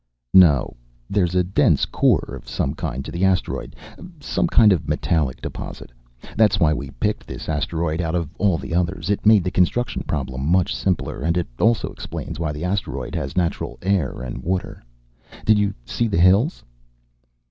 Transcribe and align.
"No. 0.33 0.75
There's 1.11 1.35
a 1.35 1.43
dense 1.43 1.85
core 1.85 2.33
of 2.35 2.49
some 2.49 2.73
kind 2.73 3.05
to 3.05 3.11
the 3.11 3.23
asteroid, 3.23 3.75
some 4.19 4.47
kind 4.47 4.73
of 4.73 4.87
metallic 4.89 5.39
deposit. 5.39 5.91
That's 6.35 6.59
why 6.59 6.73
we 6.73 6.89
picked 6.89 7.27
this 7.27 7.47
asteroid 7.47 8.01
out 8.01 8.15
of 8.15 8.27
all 8.39 8.57
the 8.57 8.73
others. 8.73 9.11
It 9.11 9.27
made 9.27 9.43
the 9.43 9.51
construction 9.51 10.01
problem 10.01 10.43
much 10.43 10.75
simpler, 10.75 11.21
and 11.21 11.37
it 11.37 11.45
also 11.59 11.89
explains 11.91 12.39
why 12.39 12.51
the 12.51 12.65
asteroid 12.65 13.13
has 13.13 13.37
natural 13.37 13.77
air 13.83 14.23
and 14.23 14.39
water. 14.41 14.81
Did 15.45 15.59
you 15.59 15.71
see 15.85 16.07
the 16.07 16.17
hills?" 16.17 16.63